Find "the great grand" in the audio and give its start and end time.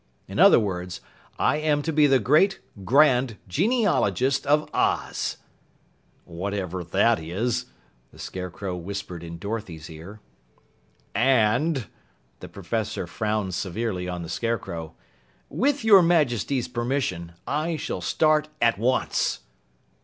2.07-3.37